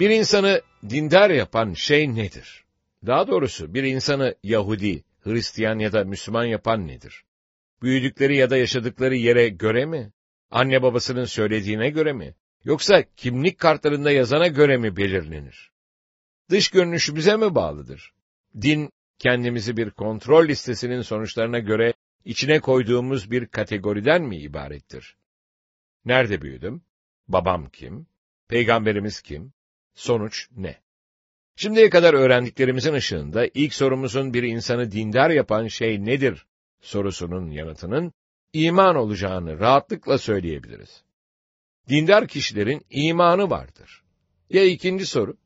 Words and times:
Bir 0.00 0.10
insanı 0.10 0.62
dindar 0.88 1.30
yapan 1.30 1.72
şey 1.72 2.14
nedir? 2.14 2.64
Daha 3.06 3.28
doğrusu 3.28 3.74
bir 3.74 3.84
insanı 3.84 4.34
Yahudi, 4.42 5.04
Hristiyan 5.20 5.78
ya 5.78 5.92
da 5.92 6.04
Müslüman 6.04 6.44
yapan 6.44 6.86
nedir? 6.86 7.24
Büyüdükleri 7.82 8.36
ya 8.36 8.50
da 8.50 8.56
yaşadıkları 8.56 9.16
yere 9.16 9.48
göre 9.48 9.86
mi? 9.86 10.12
Anne 10.50 10.82
babasının 10.82 11.24
söylediğine 11.24 11.90
göre 11.90 12.12
mi? 12.12 12.34
Yoksa 12.64 13.04
kimlik 13.16 13.58
kartlarında 13.58 14.10
yazana 14.10 14.46
göre 14.46 14.76
mi 14.76 14.96
belirlenir? 14.96 15.72
Dış 16.50 16.68
görünüşümüze 16.68 17.36
mi 17.36 17.54
bağlıdır? 17.54 18.12
Din, 18.60 18.90
kendimizi 19.18 19.76
bir 19.76 19.90
kontrol 19.90 20.48
listesinin 20.48 21.02
sonuçlarına 21.02 21.58
göre 21.58 21.94
içine 22.24 22.60
koyduğumuz 22.60 23.30
bir 23.30 23.46
kategoriden 23.46 24.22
mi 24.22 24.36
ibarettir? 24.38 25.16
Nerede 26.04 26.42
büyüdüm? 26.42 26.82
Babam 27.28 27.68
kim? 27.68 28.06
Peygamberimiz 28.48 29.22
kim? 29.22 29.55
Sonuç 29.96 30.48
ne? 30.56 30.80
Şimdiye 31.56 31.90
kadar 31.90 32.14
öğrendiklerimizin 32.14 32.92
ışığında 32.92 33.46
ilk 33.54 33.74
sorumuzun 33.74 34.34
bir 34.34 34.42
insanı 34.42 34.92
dindar 34.92 35.30
yapan 35.30 35.66
şey 35.66 36.04
nedir 36.04 36.46
sorusunun 36.80 37.50
yanıtının 37.50 38.12
iman 38.52 38.96
olacağını 38.96 39.58
rahatlıkla 39.58 40.18
söyleyebiliriz. 40.18 41.04
Dindar 41.88 42.28
kişilerin 42.28 42.86
imanı 42.90 43.50
vardır. 43.50 44.02
Ya 44.50 44.64
ikinci 44.64 45.06
soru? 45.06 45.36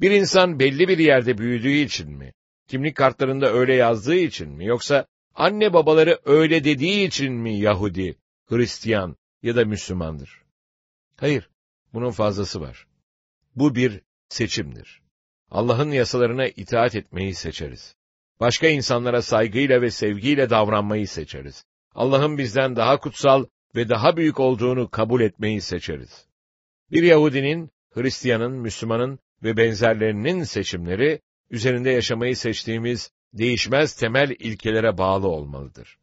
Bir 0.00 0.10
insan 0.10 0.58
belli 0.58 0.88
bir 0.88 0.98
yerde 0.98 1.38
büyüdüğü 1.38 1.72
için 1.72 2.10
mi, 2.10 2.32
kimlik 2.68 2.96
kartlarında 2.96 3.52
öyle 3.52 3.74
yazdığı 3.74 4.16
için 4.16 4.48
mi, 4.48 4.66
yoksa 4.66 5.06
anne 5.34 5.72
babaları 5.72 6.20
öyle 6.24 6.64
dediği 6.64 7.06
için 7.06 7.32
mi 7.32 7.58
Yahudi, 7.58 8.16
Hristiyan 8.46 9.16
ya 9.42 9.56
da 9.56 9.64
Müslümandır? 9.64 10.42
Hayır, 11.16 11.50
bunun 11.92 12.10
fazlası 12.10 12.60
var. 12.60 12.85
Bu 13.56 13.74
bir 13.74 14.00
seçimdir. 14.28 15.02
Allah'ın 15.50 15.90
yasalarına 15.90 16.46
itaat 16.46 16.96
etmeyi 16.96 17.34
seçeriz. 17.34 17.96
Başka 18.40 18.68
insanlara 18.68 19.22
saygıyla 19.22 19.82
ve 19.82 19.90
sevgiyle 19.90 20.50
davranmayı 20.50 21.08
seçeriz. 21.08 21.64
Allah'ın 21.94 22.38
bizden 22.38 22.76
daha 22.76 23.00
kutsal 23.00 23.44
ve 23.74 23.88
daha 23.88 24.16
büyük 24.16 24.40
olduğunu 24.40 24.90
kabul 24.90 25.20
etmeyi 25.20 25.60
seçeriz. 25.60 26.26
Bir 26.92 27.02
Yahudinin, 27.02 27.70
Hristiyanın, 27.90 28.52
Müslümanın 28.52 29.18
ve 29.42 29.56
benzerlerinin 29.56 30.42
seçimleri, 30.42 31.20
üzerinde 31.50 31.90
yaşamayı 31.90 32.36
seçtiğimiz 32.36 33.10
değişmez 33.32 33.96
temel 33.96 34.30
ilkelere 34.30 34.98
bağlı 34.98 35.28
olmalıdır. 35.28 35.98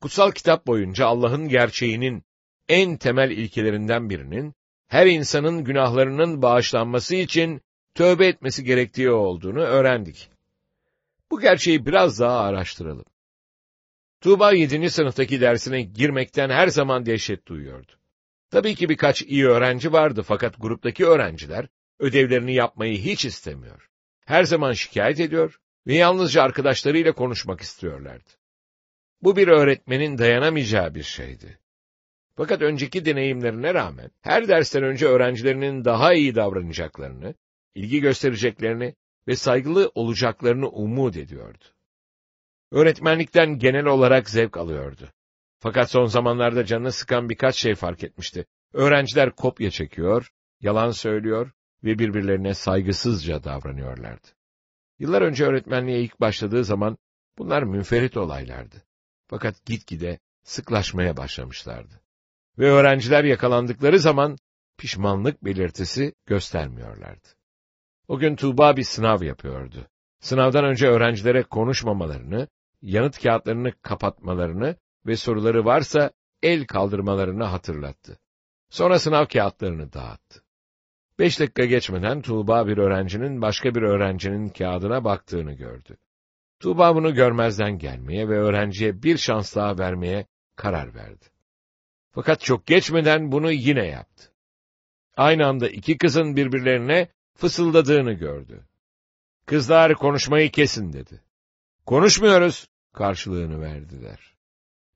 Kutsal 0.00 0.30
kitap 0.30 0.66
boyunca 0.66 1.06
Allah'ın 1.06 1.48
gerçeğinin 1.48 2.22
en 2.68 2.96
temel 2.96 3.30
ilkelerinden 3.30 4.10
birinin, 4.10 4.54
her 4.88 5.06
insanın 5.06 5.64
günahlarının 5.64 6.42
bağışlanması 6.42 7.14
için 7.14 7.60
tövbe 7.94 8.26
etmesi 8.26 8.64
gerektiği 8.64 9.10
olduğunu 9.10 9.60
öğrendik. 9.60 10.30
Bu 11.30 11.40
gerçeği 11.40 11.86
biraz 11.86 12.20
daha 12.20 12.40
araştıralım. 12.40 13.04
Tuğba 14.20 14.52
7. 14.52 14.90
sınıftaki 14.90 15.40
dersine 15.40 15.82
girmekten 15.82 16.50
her 16.50 16.68
zaman 16.68 17.06
dehşet 17.06 17.46
duyuyordu. 17.46 17.92
Tabii 18.50 18.74
ki 18.74 18.88
birkaç 18.88 19.22
iyi 19.22 19.46
öğrenci 19.46 19.92
vardı 19.92 20.22
fakat 20.22 20.54
gruptaki 20.60 21.06
öğrenciler 21.06 21.68
ödevlerini 21.98 22.54
yapmayı 22.54 22.98
hiç 22.98 23.24
istemiyor. 23.24 23.88
Her 24.26 24.44
zaman 24.44 24.72
şikayet 24.72 25.20
ediyor 25.20 25.60
ve 25.86 25.94
yalnızca 25.94 26.42
arkadaşlarıyla 26.42 27.12
konuşmak 27.12 27.60
istiyorlardı. 27.60 28.30
Bu 29.22 29.36
bir 29.36 29.48
öğretmenin 29.48 30.18
dayanamayacağı 30.18 30.94
bir 30.94 31.02
şeydi. 31.02 31.58
Fakat 32.36 32.62
önceki 32.62 33.04
deneyimlerine 33.04 33.74
rağmen 33.74 34.10
her 34.20 34.48
dersten 34.48 34.82
önce 34.82 35.06
öğrencilerinin 35.06 35.84
daha 35.84 36.14
iyi 36.14 36.34
davranacaklarını, 36.34 37.34
ilgi 37.74 38.00
göstereceklerini 38.00 38.94
ve 39.28 39.36
saygılı 39.36 39.92
olacaklarını 39.94 40.68
umut 40.68 41.16
ediyordu. 41.16 41.64
Öğretmenlikten 42.72 43.58
genel 43.58 43.86
olarak 43.86 44.30
zevk 44.30 44.56
alıyordu. 44.56 45.08
Fakat 45.58 45.90
son 45.90 46.04
zamanlarda 46.04 46.64
canını 46.64 46.92
sıkan 46.92 47.28
birkaç 47.28 47.56
şey 47.56 47.74
fark 47.74 48.04
etmişti. 48.04 48.46
Öğrenciler 48.72 49.30
kopya 49.30 49.70
çekiyor, 49.70 50.30
yalan 50.60 50.90
söylüyor 50.90 51.52
ve 51.84 51.98
birbirlerine 51.98 52.54
saygısızca 52.54 53.44
davranıyorlardı. 53.44 54.28
Yıllar 54.98 55.22
önce 55.22 55.44
öğretmenliğe 55.44 56.00
ilk 56.00 56.20
başladığı 56.20 56.64
zaman 56.64 56.98
bunlar 57.38 57.62
münferit 57.62 58.16
olaylardı. 58.16 58.76
Fakat 59.26 59.64
gitgide 59.66 60.18
sıklaşmaya 60.42 61.16
başlamışlardı. 61.16 62.05
Ve 62.58 62.70
öğrenciler 62.70 63.24
yakalandıkları 63.24 63.98
zaman 63.98 64.36
pişmanlık 64.78 65.44
belirtisi 65.44 66.14
göstermiyorlardı. 66.26 67.28
O 68.08 68.18
gün 68.18 68.36
Tuğba 68.36 68.76
bir 68.76 68.82
sınav 68.82 69.22
yapıyordu. 69.22 69.88
Sınavdan 70.20 70.64
önce 70.64 70.86
öğrencilere 70.86 71.42
konuşmamalarını, 71.42 72.48
yanıt 72.82 73.22
kağıtlarını 73.22 73.72
kapatmalarını 73.82 74.76
ve 75.06 75.16
soruları 75.16 75.64
varsa 75.64 76.10
el 76.42 76.66
kaldırmalarını 76.66 77.44
hatırlattı. 77.44 78.18
Sonra 78.70 78.98
sınav 78.98 79.26
kağıtlarını 79.26 79.92
dağıttı. 79.92 80.42
Beş 81.18 81.40
dakika 81.40 81.64
geçmeden 81.64 82.22
Tuğba 82.22 82.66
bir 82.66 82.78
öğrencinin 82.78 83.42
başka 83.42 83.74
bir 83.74 83.82
öğrencinin 83.82 84.48
kağıdına 84.48 85.04
baktığını 85.04 85.52
gördü. 85.52 85.96
Tuğba 86.60 86.94
bunu 86.94 87.14
görmezden 87.14 87.78
gelmeye 87.78 88.28
ve 88.28 88.38
öğrenciye 88.38 89.02
bir 89.02 89.16
şans 89.16 89.56
daha 89.56 89.78
vermeye 89.78 90.26
karar 90.56 90.94
verdi. 90.94 91.35
Fakat 92.16 92.40
çok 92.40 92.66
geçmeden 92.66 93.32
bunu 93.32 93.52
yine 93.52 93.86
yaptı. 93.86 94.32
Aynı 95.16 95.46
anda 95.46 95.68
iki 95.68 95.98
kızın 95.98 96.36
birbirlerine 96.36 97.08
fısıldadığını 97.34 98.12
gördü. 98.12 98.64
Kızlar 99.46 99.94
konuşmayı 99.94 100.50
kesin 100.50 100.92
dedi. 100.92 101.22
Konuşmuyoruz 101.86 102.68
karşılığını 102.92 103.60
verdiler. 103.60 104.34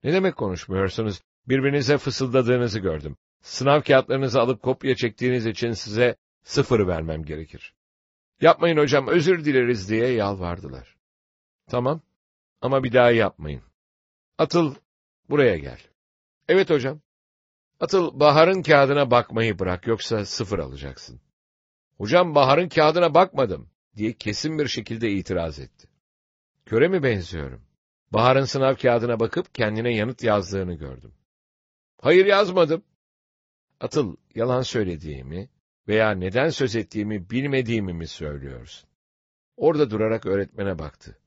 Ne 0.05 0.13
demek 0.13 0.37
konuşmuyorsunuz? 0.37 1.21
Birbirinize 1.49 1.99
fısıldadığınızı 1.99 2.81
gördüm. 2.81 3.17
Sınav 3.43 3.83
kağıtlarınızı 3.83 4.41
alıp 4.41 4.63
kopya 4.63 4.95
çektiğiniz 4.95 5.47
için 5.47 5.73
size 5.73 6.17
sıfır 6.43 6.87
vermem 6.87 7.25
gerekir. 7.25 7.75
Yapmayın 8.41 8.77
hocam, 8.77 9.09
özür 9.09 9.45
dileriz 9.45 9.91
diye 9.91 10.13
yalvardılar. 10.13 10.97
Tamam, 11.71 12.01
ama 12.61 12.85
bir 12.85 12.93
daha 12.93 13.11
yapmayın. 13.11 13.63
Atıl, 14.39 14.75
buraya 15.31 15.57
gel. 15.57 15.79
Evet 16.49 16.71
hocam. 16.71 17.01
Atıl, 17.81 18.21
Bahar'ın 18.21 18.63
kağıdına 18.63 19.11
bakmayı 19.11 19.59
bırak, 19.59 19.87
yoksa 19.87 20.25
sıfır 20.27 20.59
alacaksın. 20.59 21.21
Hocam, 21.99 22.35
Bahar'ın 22.35 22.69
kağıdına 22.69 23.15
bakmadım, 23.15 23.71
diye 23.97 24.13
kesin 24.13 24.59
bir 24.59 24.67
şekilde 24.67 25.11
itiraz 25.11 25.59
etti. 25.59 25.89
Köre 26.67 26.89
mi 26.89 27.03
benziyorum? 27.03 27.63
Bahar'ın 28.11 28.45
sınav 28.45 28.75
kağıdına 28.75 29.21
bakıp 29.21 29.55
kendine 29.55 29.95
yanıt 29.95 30.23
yazdığını 30.23 30.75
gördüm. 30.75 31.15
Hayır 32.01 32.27
yazmadım. 32.27 32.83
Atıl, 33.81 34.17
yalan 34.35 34.63
söylediğimi 34.63 35.49
veya 35.89 36.11
neden 36.11 36.49
söz 36.49 36.77
ettiğimi 36.77 37.31
bilmediğimi 37.31 37.93
mi 37.93 38.07
söylüyorsun? 38.07 38.89
Orada 39.57 39.91
durarak 39.91 40.27
öğretmene 40.27 40.79
baktı. 40.79 41.19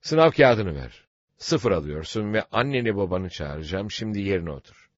Sınav 0.00 0.30
kağıdını 0.30 0.74
ver. 0.74 1.08
Sıfır 1.36 1.70
alıyorsun 1.70 2.32
ve 2.32 2.42
anneni 2.52 2.96
babanı 2.96 3.28
çağıracağım, 3.28 3.90
şimdi 3.90 4.20
yerine 4.20 4.50
otur. 4.50 4.93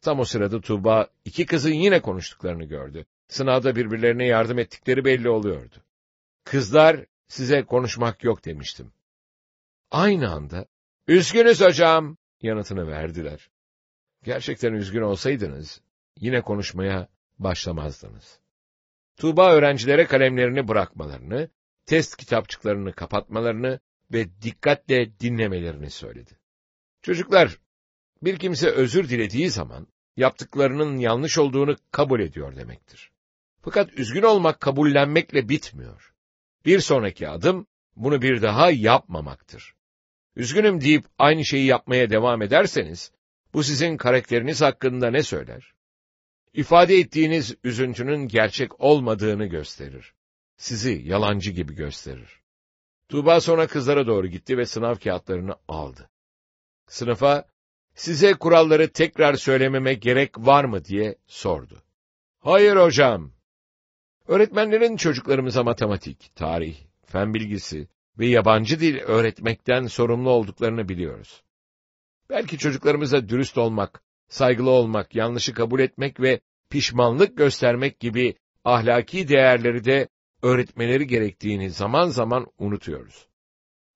Tam 0.00 0.20
o 0.20 0.24
sırada 0.24 0.60
Tuğba, 0.60 1.08
iki 1.24 1.46
kızın 1.46 1.72
yine 1.72 2.02
konuştuklarını 2.02 2.64
gördü. 2.64 3.06
Sınavda 3.28 3.76
birbirlerine 3.76 4.26
yardım 4.26 4.58
ettikleri 4.58 5.04
belli 5.04 5.28
oluyordu. 5.28 5.76
Kızlar, 6.44 7.06
size 7.28 7.62
konuşmak 7.62 8.24
yok 8.24 8.44
demiştim. 8.44 8.92
Aynı 9.90 10.30
anda, 10.30 10.66
üzgünüz 11.06 11.60
hocam, 11.60 12.16
yanıtını 12.42 12.88
verdiler. 12.88 13.50
Gerçekten 14.24 14.72
üzgün 14.72 15.02
olsaydınız, 15.02 15.80
yine 16.16 16.40
konuşmaya 16.40 17.08
başlamazdınız. 17.38 18.38
Tuğba 19.16 19.52
öğrencilere 19.52 20.06
kalemlerini 20.06 20.68
bırakmalarını, 20.68 21.48
test 21.86 22.16
kitapçıklarını 22.16 22.92
kapatmalarını 22.92 23.80
ve 24.12 24.42
dikkatle 24.42 25.20
dinlemelerini 25.20 25.90
söyledi. 25.90 26.38
Çocuklar, 27.02 27.58
bir 28.22 28.38
kimse 28.38 28.70
özür 28.70 29.08
dilediği 29.08 29.50
zaman, 29.50 29.86
yaptıklarının 30.16 30.98
yanlış 30.98 31.38
olduğunu 31.38 31.76
kabul 31.90 32.20
ediyor 32.20 32.56
demektir. 32.56 33.10
Fakat 33.62 33.98
üzgün 33.98 34.22
olmak 34.22 34.60
kabullenmekle 34.60 35.48
bitmiyor. 35.48 36.12
Bir 36.66 36.80
sonraki 36.80 37.28
adım, 37.28 37.66
bunu 37.96 38.22
bir 38.22 38.42
daha 38.42 38.70
yapmamaktır. 38.70 39.74
Üzgünüm 40.36 40.80
deyip 40.80 41.04
aynı 41.18 41.44
şeyi 41.44 41.66
yapmaya 41.66 42.10
devam 42.10 42.42
ederseniz, 42.42 43.12
bu 43.54 43.62
sizin 43.62 43.96
karakteriniz 43.96 44.62
hakkında 44.62 45.10
ne 45.10 45.22
söyler? 45.22 45.74
İfade 46.52 46.94
ettiğiniz 46.94 47.54
üzüntünün 47.64 48.28
gerçek 48.28 48.80
olmadığını 48.80 49.46
gösterir. 49.46 50.14
Sizi 50.56 51.02
yalancı 51.04 51.50
gibi 51.50 51.74
gösterir. 51.74 52.40
Tuğba 53.08 53.40
sonra 53.40 53.66
kızlara 53.66 54.06
doğru 54.06 54.26
gitti 54.26 54.58
ve 54.58 54.66
sınav 54.66 54.94
kağıtlarını 54.94 55.54
aldı. 55.68 56.10
Sınıfa, 56.86 57.44
size 58.00 58.34
kuralları 58.34 58.92
tekrar 58.92 59.34
söylememe 59.34 59.94
gerek 59.94 60.38
var 60.38 60.64
mı 60.64 60.84
diye 60.84 61.16
sordu. 61.26 61.82
Hayır 62.38 62.76
hocam. 62.76 63.32
Öğretmenlerin 64.28 64.96
çocuklarımıza 64.96 65.62
matematik, 65.62 66.32
tarih, 66.34 66.76
fen 67.06 67.34
bilgisi 67.34 67.88
ve 68.18 68.26
yabancı 68.26 68.80
dil 68.80 68.98
öğretmekten 68.98 69.86
sorumlu 69.86 70.30
olduklarını 70.30 70.88
biliyoruz. 70.88 71.42
Belki 72.30 72.58
çocuklarımıza 72.58 73.28
dürüst 73.28 73.58
olmak, 73.58 74.02
saygılı 74.28 74.70
olmak, 74.70 75.14
yanlışı 75.14 75.54
kabul 75.54 75.80
etmek 75.80 76.20
ve 76.20 76.40
pişmanlık 76.70 77.36
göstermek 77.36 78.00
gibi 78.00 78.34
ahlaki 78.64 79.28
değerleri 79.28 79.84
de 79.84 80.08
öğretmeleri 80.42 81.06
gerektiğini 81.06 81.70
zaman 81.70 82.08
zaman 82.08 82.46
unutuyoruz. 82.58 83.26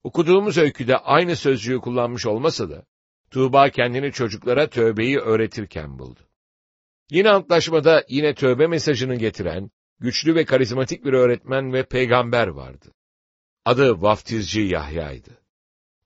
Okuduğumuz 0.03 0.57
öyküde 0.57 0.97
aynı 0.97 1.35
sözcüğü 1.35 1.79
kullanmış 1.79 2.25
olmasa 2.25 2.69
da, 2.69 2.85
Tuğba 3.31 3.69
kendini 3.69 4.11
çocuklara 4.11 4.69
tövbeyi 4.69 5.17
öğretirken 5.17 5.99
buldu. 5.99 6.19
Yine 7.11 7.29
antlaşmada 7.29 8.03
yine 8.09 8.35
tövbe 8.35 8.67
mesajını 8.67 9.15
getiren, 9.15 9.71
güçlü 9.99 10.35
ve 10.35 10.45
karizmatik 10.45 11.05
bir 11.05 11.13
öğretmen 11.13 11.73
ve 11.73 11.83
peygamber 11.85 12.47
vardı. 12.47 12.85
Adı 13.65 14.01
vaftizci 14.01 14.61
Yahya'ydı. 14.61 15.45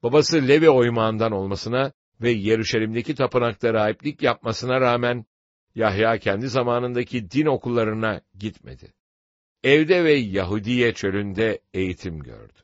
Babası 0.04 0.48
Levi 0.48 0.70
oymağından 0.70 1.32
olmasına 1.32 1.92
ve 2.22 2.32
Yeruşalim'deki 2.32 3.16
tapınakta 3.16 3.74
rahiplik 3.74 4.22
yapmasına 4.22 4.82
rağmen, 4.82 5.26
Yahya 5.76 6.18
kendi 6.18 6.50
zamanındaki 6.50 7.32
din 7.32 7.46
okullarına 7.46 8.22
gitmedi. 8.40 8.94
Evde 9.64 10.04
ve 10.04 10.14
Yahudiye 10.14 10.94
çölünde 10.94 11.62
eğitim 11.74 12.20
gördü. 12.20 12.60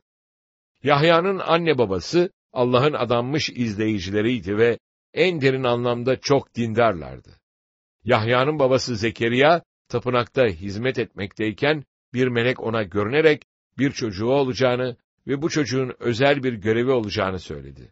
Yahya'nın 0.83 1.39
anne 1.39 1.77
babası 1.77 2.29
Allah'ın 2.55 2.93
adanmış 2.93 3.49
izleyicileriydi 3.49 4.57
ve 4.57 4.79
en 5.13 5.41
derin 5.41 5.63
anlamda 5.63 6.19
çok 6.19 6.55
dindarlardı. 6.55 7.29
Yahya'nın 8.03 8.59
babası 8.59 8.95
Zekeriya, 8.95 9.63
tapınakta 9.89 10.45
hizmet 10.45 10.99
etmekteyken 10.99 11.83
bir 12.13 12.27
melek 12.27 12.59
ona 12.59 12.83
görünerek 12.83 13.41
bir 13.77 13.91
çocuğu 13.91 14.27
olacağını 14.27 14.97
ve 15.27 15.41
bu 15.41 15.49
çocuğun 15.49 15.93
özel 15.99 16.43
bir 16.43 16.53
görevi 16.53 16.91
olacağını 16.91 17.39
söyledi. 17.39 17.91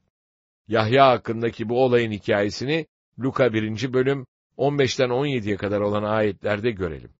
Yahya 0.67 1.07
hakkındaki 1.07 1.69
bu 1.69 1.83
olayın 1.83 2.11
hikayesini 2.11 2.85
Luka 3.19 3.53
1. 3.53 3.93
bölüm 3.93 4.25
15'ten 4.57 5.09
17'ye 5.09 5.57
kadar 5.57 5.81
olan 5.81 6.03
ayetlerde 6.03 6.71
görelim. 6.71 7.11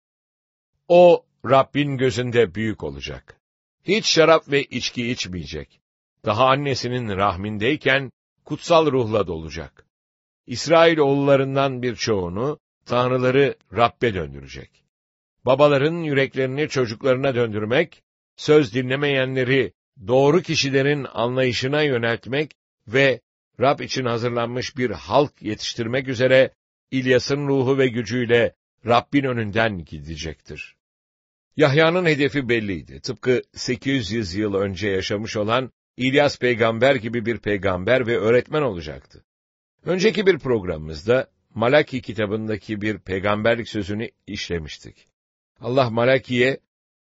O, 0.87 1.25
Rabbin 1.45 1.97
gözünde 1.97 2.55
büyük 2.55 2.83
olacak. 2.83 3.37
Hiç 3.83 4.05
şarap 4.05 4.51
ve 4.51 4.63
içki 4.63 5.11
içmeyecek. 5.11 5.82
Daha 6.25 6.47
annesinin 6.47 7.09
rahmindeyken 7.09 8.11
kutsal 8.45 8.91
ruhla 8.91 9.27
dolacak. 9.27 9.85
İsrail 10.47 10.97
oğullarından 10.97 11.81
birçoğunu, 11.81 12.59
tanrıları 12.85 13.55
Rabbe 13.73 14.13
döndürecek. 14.13 14.83
Babaların 15.45 15.95
yüreklerini 15.95 16.69
çocuklarına 16.69 17.35
döndürmek, 17.35 18.03
söz 18.35 18.73
dinlemeyenleri 18.73 19.73
doğru 20.07 20.41
kişilerin 20.41 21.07
anlayışına 21.13 21.81
yöneltmek 21.81 22.51
ve 22.87 23.21
Rab 23.59 23.79
için 23.79 24.05
hazırlanmış 24.05 24.77
bir 24.77 24.89
halk 24.89 25.41
yetiştirmek 25.41 26.07
üzere 26.07 26.53
İlyas'ın 26.91 27.47
ruhu 27.47 27.77
ve 27.77 27.87
gücüyle 27.87 28.55
Rabbin 28.85 29.23
önünden 29.23 29.85
gidecektir. 29.85 30.75
Yahya'nın 31.57 32.05
hedefi 32.05 32.49
belliydi. 32.49 33.01
Tıpkı 33.01 33.41
800 33.53 34.35
yıl 34.35 34.53
önce 34.53 34.89
yaşamış 34.89 35.37
olan 35.37 35.71
İlyas 35.97 36.39
peygamber 36.39 36.95
gibi 36.95 37.25
bir 37.25 37.37
peygamber 37.37 38.07
ve 38.07 38.17
öğretmen 38.17 38.61
olacaktı. 38.61 39.23
Önceki 39.85 40.25
bir 40.25 40.39
programımızda 40.39 41.27
Malaki 41.55 42.01
kitabındaki 42.01 42.81
bir 42.81 42.99
peygamberlik 42.99 43.69
sözünü 43.69 44.09
işlemiştik. 44.27 45.07
Allah 45.59 45.89
Malaki'ye 45.89 46.59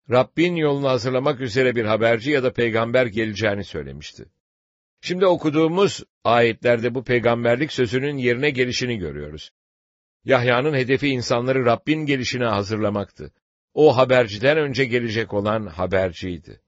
Rabbin 0.09 0.55
yolunu 0.55 0.89
hazırlamak 0.89 1.41
üzere 1.41 1.75
bir 1.75 1.85
haberci 1.85 2.31
ya 2.31 2.43
da 2.43 2.53
peygamber 2.53 3.05
geleceğini 3.05 3.63
söylemişti. 3.63 4.25
Şimdi 5.01 5.25
okuduğumuz 5.25 6.03
ayetlerde 6.23 6.95
bu 6.95 7.03
peygamberlik 7.03 7.71
sözünün 7.71 8.17
yerine 8.17 8.49
gelişini 8.49 8.97
görüyoruz. 8.97 9.51
Yahya'nın 10.25 10.73
hedefi 10.73 11.07
insanları 11.07 11.65
Rabbin 11.65 12.05
gelişine 12.05 12.45
hazırlamaktı. 12.45 13.31
O 13.73 13.97
haberciden 13.97 14.57
önce 14.57 14.85
gelecek 14.85 15.33
olan 15.33 15.67
haberciydi. 15.67 16.61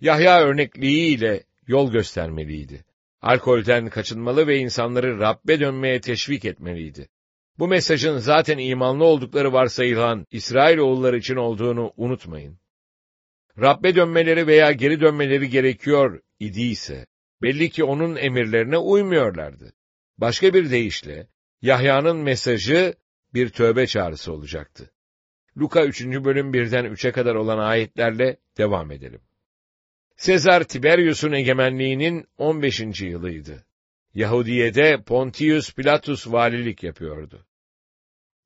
Yahya 0.00 0.40
örnekliğiyle 0.40 1.44
yol 1.66 1.92
göstermeliydi. 1.92 2.84
Alkolden 3.22 3.88
kaçınmalı 3.88 4.46
ve 4.46 4.58
insanları 4.58 5.18
Rabbe 5.18 5.60
dönmeye 5.60 6.00
teşvik 6.00 6.44
etmeliydi. 6.44 7.08
Bu 7.58 7.68
mesajın 7.68 8.18
zaten 8.18 8.58
imanlı 8.58 9.04
oldukları 9.04 9.52
varsayılan 9.52 10.26
İsrail 10.30 10.78
oğulları 10.78 11.18
için 11.18 11.36
olduğunu 11.36 11.92
unutmayın. 11.96 12.58
Rabbe 13.60 13.94
dönmeleri 13.94 14.46
veya 14.46 14.72
geri 14.72 15.00
dönmeleri 15.00 15.48
gerekiyor 15.48 16.20
idiyse, 16.40 17.06
belli 17.42 17.70
ki 17.70 17.84
onun 17.84 18.16
emirlerine 18.16 18.78
uymuyorlardı. 18.78 19.72
Başka 20.18 20.54
bir 20.54 20.70
deyişle, 20.70 21.28
Yahya'nın 21.62 22.16
mesajı 22.16 22.94
bir 23.34 23.48
tövbe 23.48 23.86
çağrısı 23.86 24.32
olacaktı. 24.32 24.90
Luka 25.58 25.84
3. 25.84 26.04
bölüm 26.04 26.52
1'den 26.52 26.84
3'e 26.84 27.12
kadar 27.12 27.34
olan 27.34 27.58
ayetlerle 27.58 28.36
devam 28.58 28.90
edelim. 28.92 29.20
Sezar 30.16 30.64
Tiberius'un 30.64 31.32
egemenliğinin 31.32 32.26
15. 32.38 33.00
yılıydı. 33.00 33.64
Yahudiye'de 34.14 35.02
Pontius 35.06 35.74
Pilatus 35.74 36.32
valilik 36.32 36.82
yapıyordu. 36.82 37.46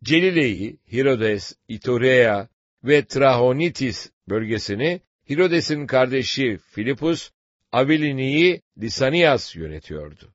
Celile'yi, 0.02 0.78
Herodes, 0.86 1.56
Iturea 1.68 2.48
ve 2.84 3.04
Trahonitis 3.04 4.10
bölgesini 4.28 5.00
Herodes'in 5.28 5.86
kardeşi 5.86 6.58
Filipus, 6.70 7.30
Avilini'yi 7.72 8.62
Lisanias 8.78 9.56
yönetiyordu. 9.56 10.34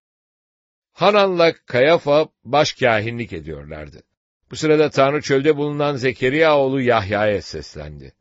Hanan'la 0.92 1.54
Kayafa 1.54 2.28
başkâhinlik 2.44 3.34
ediyorlardı. 3.34 4.04
Bu 4.52 4.56
sırada 4.56 4.90
Tanrı 4.90 5.22
çölde 5.22 5.58
bulunan 5.58 5.96
Zekeriya 5.96 6.58
oğlu 6.58 6.82
Yahya'ya 6.82 7.42
seslendi. 7.42 8.14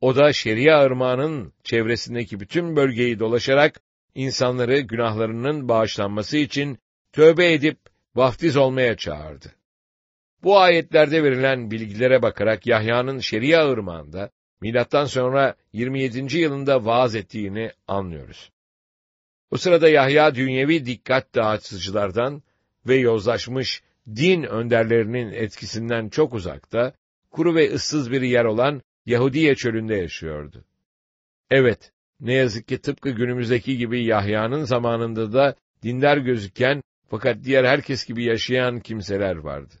O 0.00 0.16
da 0.16 0.32
Şeria 0.32 0.84
ırmağının 0.84 1.52
çevresindeki 1.64 2.40
bütün 2.40 2.76
bölgeyi 2.76 3.18
dolaşarak 3.18 3.80
insanları 4.14 4.80
günahlarının 4.80 5.68
bağışlanması 5.68 6.36
için 6.36 6.78
tövbe 7.12 7.52
edip 7.52 7.78
vaftiz 8.14 8.56
olmaya 8.56 8.96
çağırdı. 8.96 9.54
Bu 10.42 10.58
ayetlerde 10.58 11.24
verilen 11.24 11.70
bilgilere 11.70 12.22
bakarak 12.22 12.66
Yahya'nın 12.66 13.18
Şeria 13.18 13.70
ırmağında 13.70 14.30
milattan 14.60 15.04
sonra 15.04 15.54
27. 15.72 16.38
yılında 16.38 16.84
vaaz 16.84 17.14
ettiğini 17.14 17.72
anlıyoruz. 17.88 18.50
O 19.50 19.56
sırada 19.56 19.88
Yahya 19.88 20.34
dünyevi 20.34 20.86
dikkat 20.86 21.34
dağıtıcılardan 21.34 22.42
ve 22.86 22.96
yozlaşmış 22.96 23.82
din 24.16 24.42
önderlerinin 24.42 25.32
etkisinden 25.32 26.08
çok 26.08 26.34
uzakta, 26.34 26.92
kuru 27.30 27.54
ve 27.54 27.72
ıssız 27.74 28.10
bir 28.10 28.22
yer 28.22 28.44
olan 28.44 28.82
Yahudiye 29.10 29.54
çölünde 29.54 29.94
yaşıyordu. 29.94 30.64
Evet, 31.50 31.92
ne 32.20 32.34
yazık 32.34 32.68
ki 32.68 32.80
tıpkı 32.80 33.10
günümüzdeki 33.10 33.78
gibi 33.78 34.04
Yahya'nın 34.04 34.64
zamanında 34.64 35.32
da 35.32 35.54
dindar 35.82 36.16
gözüken 36.16 36.82
fakat 37.08 37.44
diğer 37.44 37.64
herkes 37.64 38.06
gibi 38.06 38.24
yaşayan 38.24 38.80
kimseler 38.80 39.36
vardı. 39.36 39.74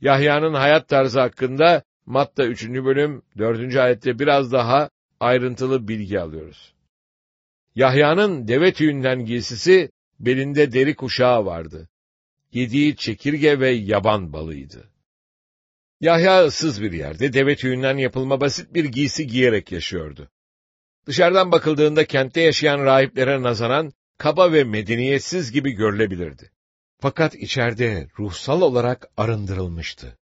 Yahya'nın 0.00 0.54
hayat 0.54 0.88
tarzı 0.88 1.20
hakkında 1.20 1.82
Matta 2.06 2.46
3. 2.46 2.68
bölüm 2.68 3.22
4. 3.38 3.76
ayette 3.76 4.18
biraz 4.18 4.52
daha 4.52 4.90
ayrıntılı 5.20 5.88
bilgi 5.88 6.20
alıyoruz. 6.20 6.74
Yahya'nın 7.74 8.48
deve 8.48 8.72
tüyünden 8.72 9.24
giysisi, 9.24 9.90
belinde 10.20 10.72
deri 10.72 10.96
kuşağı 10.96 11.44
vardı. 11.44 11.88
Yediği 12.52 12.96
çekirge 12.96 13.60
ve 13.60 13.70
yaban 13.70 14.32
balıydı. 14.32 14.91
Yahya 16.02 16.44
ıssız 16.44 16.82
bir 16.82 16.92
yerde 16.92 17.32
deve 17.32 17.56
tüyünden 17.56 17.96
yapılma 17.96 18.40
basit 18.40 18.74
bir 18.74 18.84
giysi 18.84 19.26
giyerek 19.26 19.72
yaşıyordu. 19.72 20.30
Dışarıdan 21.06 21.52
bakıldığında 21.52 22.04
kentte 22.04 22.40
yaşayan 22.40 22.84
rahiplere 22.84 23.42
nazaran 23.42 23.92
kaba 24.18 24.52
ve 24.52 24.64
medeniyetsiz 24.64 25.52
gibi 25.52 25.70
görülebilirdi. 25.70 26.50
Fakat 27.00 27.34
içeride 27.34 28.08
ruhsal 28.18 28.62
olarak 28.62 29.08
arındırılmıştı. 29.16 30.18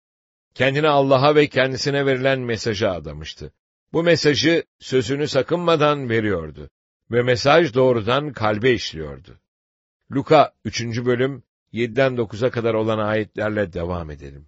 Kendini 0.53 0.87
Allah'a 0.87 1.35
ve 1.35 1.47
kendisine 1.47 2.05
verilen 2.05 2.39
mesaja 2.39 2.91
adamıştı. 2.91 3.51
Bu 3.93 4.03
mesajı 4.03 4.63
sözünü 4.79 5.27
sakınmadan 5.27 6.09
veriyordu 6.09 6.69
ve 7.11 7.21
mesaj 7.23 7.73
doğrudan 7.73 8.33
kalbe 8.33 8.71
işliyordu. 8.71 9.39
Luka 10.11 10.53
3. 10.65 10.81
bölüm 10.81 11.43
7'den 11.73 12.15
9'a 12.15 12.49
kadar 12.49 12.73
olan 12.73 12.99
ayetlerle 12.99 13.73
devam 13.73 14.11
edelim. 14.11 14.47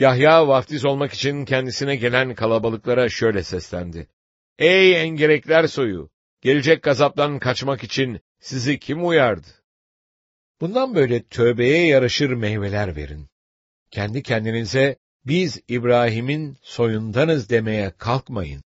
Yahya 0.00 0.48
vaftiz 0.48 0.84
olmak 0.84 1.12
için 1.12 1.44
kendisine 1.44 1.96
gelen 1.96 2.34
kalabalıklara 2.34 3.08
şöyle 3.08 3.42
seslendi. 3.42 4.08
Ey 4.58 5.02
engerekler 5.02 5.66
soyu! 5.66 6.10
Gelecek 6.40 6.82
gazaptan 6.82 7.38
kaçmak 7.38 7.84
için 7.84 8.20
sizi 8.38 8.78
kim 8.78 9.06
uyardı? 9.06 9.46
Bundan 10.60 10.94
böyle 10.94 11.22
tövbeye 11.22 11.86
yaraşır 11.86 12.30
meyveler 12.30 12.96
verin. 12.96 13.28
Kendi 13.90 14.22
kendinize 14.22 14.96
biz 15.26 15.60
İbrahim'in 15.68 16.58
soyundanız 16.62 17.50
demeye 17.50 17.92
kalkmayın. 17.98 18.62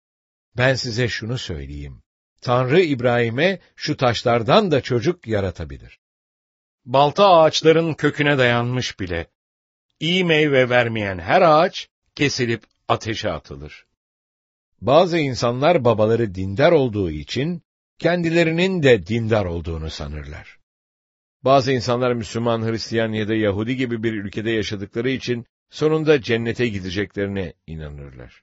Ben 0.56 0.74
size 0.74 1.08
şunu 1.08 1.38
söyleyeyim. 1.38 2.02
Tanrı 2.40 2.80
İbrahim'e 2.80 3.58
şu 3.76 3.96
taşlardan 3.96 4.70
da 4.70 4.80
çocuk 4.80 5.26
yaratabilir. 5.26 5.98
Balta 6.84 7.28
ağaçların 7.28 7.94
köküne 7.94 8.38
dayanmış 8.38 9.00
bile. 9.00 9.26
İyi 10.02 10.24
meyve 10.24 10.68
vermeyen 10.68 11.18
her 11.18 11.42
ağaç 11.42 11.88
kesilip 12.14 12.62
ateşe 12.88 13.30
atılır. 13.30 13.86
Bazı 14.80 15.18
insanlar 15.18 15.84
babaları 15.84 16.34
dindar 16.34 16.72
olduğu 16.72 17.10
için 17.10 17.62
kendilerinin 17.98 18.82
de 18.82 19.06
dindar 19.06 19.44
olduğunu 19.44 19.90
sanırlar. 19.90 20.58
Bazı 21.44 21.72
insanlar 21.72 22.12
Müslüman, 22.12 22.70
Hristiyan 22.70 23.12
ya 23.12 23.28
da 23.28 23.34
Yahudi 23.34 23.76
gibi 23.76 24.02
bir 24.02 24.12
ülkede 24.12 24.50
yaşadıkları 24.50 25.10
için 25.10 25.46
sonunda 25.70 26.22
cennete 26.22 26.68
gideceklerine 26.68 27.52
inanırlar. 27.66 28.42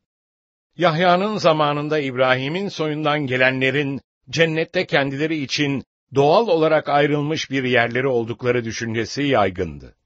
Yahya'nın 0.78 1.38
zamanında 1.38 2.00
İbrahim'in 2.00 2.70
soyundan 2.70 3.28
gelenlerin 3.28 4.01
cennette 4.30 4.86
kendileri 4.86 5.38
için 5.44 5.84
doğal 6.16 6.48
olarak 6.48 6.89
ayrılmış 6.89 7.51
bir 7.51 7.63
yerleri 7.63 8.08
oldukları 8.08 8.66
düşüncesi 8.66 9.24
yaygındı. 9.24 9.99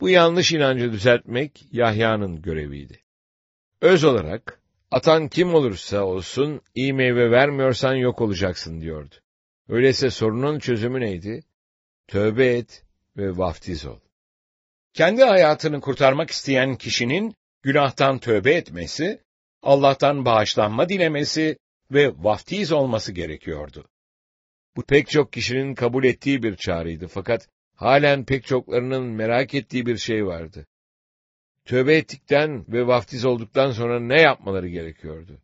Bu 0.00 0.08
yanlış 0.08 0.52
inancı 0.52 0.92
düzeltmek 0.92 1.66
Yahya'nın 1.72 2.42
göreviydi. 2.42 3.02
Öz 3.80 4.04
olarak, 4.04 4.60
atan 4.90 5.28
kim 5.28 5.54
olursa 5.54 6.02
olsun, 6.04 6.60
iyi 6.74 6.92
meyve 6.92 7.30
vermiyorsan 7.30 7.94
yok 7.94 8.20
olacaksın 8.20 8.80
diyordu. 8.80 9.14
Öyleyse 9.68 10.10
sorunun 10.10 10.58
çözümü 10.58 11.00
neydi? 11.00 11.40
Tövbe 12.06 12.46
et 12.46 12.84
ve 13.16 13.38
vaftiz 13.38 13.86
ol. 13.86 13.98
Kendi 14.94 15.22
hayatını 15.22 15.80
kurtarmak 15.80 16.30
isteyen 16.30 16.76
kişinin 16.76 17.34
günahtan 17.62 18.18
tövbe 18.18 18.54
etmesi, 18.54 19.20
Allah'tan 19.62 20.24
bağışlanma 20.24 20.88
dilemesi 20.88 21.58
ve 21.90 22.12
vaftiz 22.18 22.72
olması 22.72 23.12
gerekiyordu. 23.12 23.88
Bu 24.76 24.82
pek 24.82 25.08
çok 25.08 25.32
kişinin 25.32 25.74
kabul 25.74 26.04
ettiği 26.04 26.42
bir 26.42 26.56
çağrıydı 26.56 27.08
fakat 27.08 27.48
halen 27.78 28.24
pek 28.24 28.44
çoklarının 28.44 29.04
merak 29.04 29.54
ettiği 29.54 29.86
bir 29.86 29.96
şey 29.96 30.26
vardı. 30.26 30.66
Tövbe 31.64 31.96
ettikten 31.96 32.64
ve 32.68 32.86
vaftiz 32.86 33.24
olduktan 33.24 33.70
sonra 33.70 34.00
ne 34.00 34.20
yapmaları 34.20 34.68
gerekiyordu? 34.68 35.38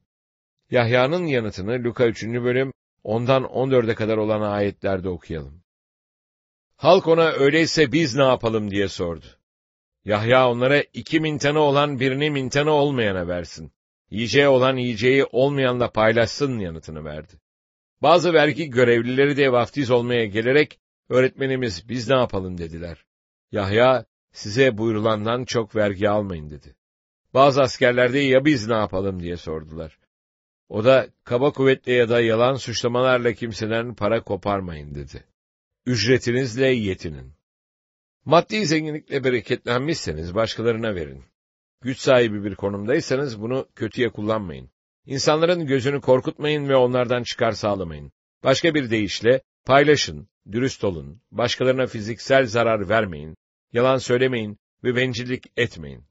Yahya'nın 0.71 1.27
yanıtını 1.27 1.85
Luka 1.85 2.07
3. 2.07 2.25
bölüm 2.25 2.73
ondan 3.05 3.43
14'e 3.43 3.95
kadar 3.95 4.17
olan 4.17 4.41
ayetlerde 4.41 5.09
okuyalım. 5.09 5.63
Halk 6.77 7.09
ona 7.09 7.31
öyleyse 7.31 7.93
biz 7.93 8.17
ne 8.17 8.25
yapalım 8.25 8.71
diye 8.71 8.89
sordu. 8.89 9.27
Yahya 10.05 10.51
onlara 10.51 10.81
iki 10.81 11.21
mintana 11.21 11.61
olan 11.61 12.01
birini 12.01 12.31
mintana 12.31 12.71
olmayana 12.71 13.29
versin. 13.29 13.73
Yiyeceği 14.11 14.49
olan 14.49 14.77
yiyeceği 14.77 15.25
olmayanla 15.25 15.91
paylaşsın 15.91 16.59
yanıtını 16.59 17.05
verdi. 17.05 17.33
Bazı 18.03 18.33
vergi 18.33 18.71
görevlileri 18.71 19.37
de 19.37 19.53
vaftiz 19.53 19.91
olmaya 19.91 20.27
gelerek, 20.27 20.81
öğretmenimiz 21.09 21.89
biz 21.89 22.09
ne 22.09 22.17
yapalım 22.17 22.59
dediler. 22.59 23.05
Yahya, 23.53 24.05
size 24.33 24.79
buyurulandan 24.79 25.45
çok 25.45 25.77
vergi 25.77 26.09
almayın 26.09 26.51
dedi. 26.51 26.77
Bazı 27.35 27.63
askerler 27.63 28.13
de 28.13 28.19
ya 28.19 28.45
biz 28.45 28.69
ne 28.69 28.75
yapalım 28.75 29.23
diye 29.23 29.37
sordular. 29.37 29.99
O 30.69 30.85
da 30.85 31.09
kaba 31.25 31.53
kuvvetle 31.53 31.93
ya 31.93 32.09
da 32.09 32.21
yalan 32.21 32.55
suçlamalarla 32.55 33.33
kimseden 33.33 33.95
para 33.95 34.25
koparmayın 34.25 34.95
dedi. 34.95 35.25
Ücretinizle 35.87 36.67
yetinin. 36.67 37.33
Maddi 38.25 38.67
zenginlikle 38.67 39.25
bereketlenmişseniz 39.25 40.35
başkalarına 40.35 40.95
verin. 40.95 41.25
Güç 41.81 41.99
sahibi 41.99 42.45
bir 42.45 42.55
konumdaysanız 42.55 43.41
bunu 43.41 43.69
kötüye 43.75 44.11
kullanmayın. 44.11 44.71
İnsanların 45.07 45.67
gözünü 45.67 46.01
korkutmayın 46.01 46.69
ve 46.69 46.77
onlardan 46.77 47.23
çıkar 47.23 47.53
sağlamayın. 47.53 48.13
Başka 48.45 48.75
bir 48.75 48.91
deyişle, 48.91 49.43
paylaşın, 49.65 50.29
dürüst 50.53 50.85
olun, 50.85 51.21
başkalarına 51.31 51.87
fiziksel 51.87 52.47
zarar 52.47 52.89
vermeyin, 52.89 53.37
yalan 53.73 53.99
söylemeyin 53.99 54.59
ve 54.85 54.97
bencillik 54.97 55.45
etmeyin. 55.57 56.05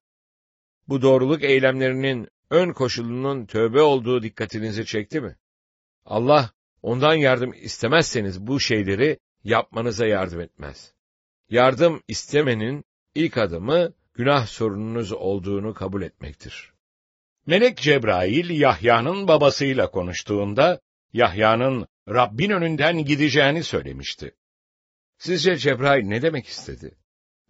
Bu 0.88 1.02
doğruluk 1.02 1.44
eylemlerinin 1.44 2.28
ön 2.50 2.74
koşulunun 2.74 3.46
tövbe 3.46 3.82
olduğu 3.82 4.24
dikkatinizi 4.24 4.86
çekti 4.86 5.22
mi? 5.22 5.36
Allah, 6.06 6.52
ondan 6.82 7.14
yardım 7.14 7.54
istemezseniz 7.54 8.48
bu 8.48 8.60
şeyleri 8.60 9.20
yapmanıza 9.44 10.06
yardım 10.06 10.42
etmez. 10.42 10.94
Yardım 11.50 12.02
istemenin 12.08 12.84
ilk 13.16 13.38
adımı 13.38 13.94
günah 14.14 14.48
sorununuz 14.48 15.12
olduğunu 15.12 15.74
kabul 15.74 16.02
etmektir. 16.02 16.74
Melek 17.46 17.78
Cebrail 17.78 18.50
Yahya'nın 18.50 19.28
babasıyla 19.28 19.92
konuştuğunda 19.92 20.80
Yahya'nın 21.14 21.88
Rabbin 22.10 22.50
önünden 22.50 23.06
gideceğini 23.06 23.64
söylemişti. 23.64 24.36
Sizce 25.18 25.58
Cebrail 25.58 26.04
ne 26.04 26.22
demek 26.22 26.48
istedi? 26.48 26.98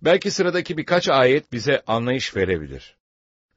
Belki 0.01 0.31
sıradaki 0.31 0.77
birkaç 0.77 1.09
ayet 1.09 1.51
bize 1.51 1.83
anlayış 1.87 2.35
verebilir. 2.35 2.97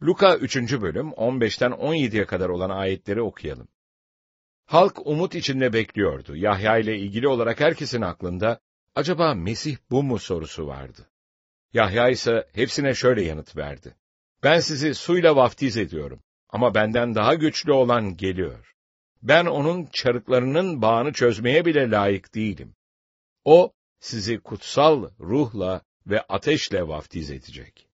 Luka 0.02 0.36
3. 0.36 0.56
bölüm 0.56 1.08
15'ten 1.08 1.70
17'ye 1.70 2.24
kadar 2.24 2.48
olan 2.48 2.70
ayetleri 2.70 3.22
okuyalım. 3.22 3.68
Halk 4.66 5.06
umut 5.06 5.34
içinde 5.34 5.72
bekliyordu. 5.72 6.36
Yahya 6.36 6.78
ile 6.78 6.98
ilgili 6.98 7.28
olarak 7.28 7.60
herkesin 7.60 8.02
aklında 8.02 8.60
acaba 8.94 9.34
Mesih 9.34 9.76
bu 9.90 10.02
mu 10.02 10.18
sorusu 10.18 10.66
vardı. 10.66 11.10
Yahya 11.72 12.08
ise 12.08 12.48
hepsine 12.52 12.94
şöyle 12.94 13.24
yanıt 13.24 13.56
verdi. 13.56 13.96
Ben 14.42 14.60
sizi 14.60 14.94
suyla 14.94 15.36
vaftiz 15.36 15.76
ediyorum 15.76 16.22
ama 16.48 16.74
benden 16.74 17.14
daha 17.14 17.34
güçlü 17.34 17.72
olan 17.72 18.16
geliyor. 18.16 18.75
Ben 19.22 19.46
onun 19.46 19.86
çarıklarının 19.92 20.82
bağını 20.82 21.12
çözmeye 21.12 21.64
bile 21.64 21.90
layık 21.90 22.34
değilim. 22.34 22.74
O 23.44 23.72
sizi 24.00 24.38
kutsal 24.38 25.10
ruhla 25.20 25.82
ve 26.06 26.20
ateşle 26.20 26.88
vaftiz 26.88 27.30
edecek. 27.30 27.88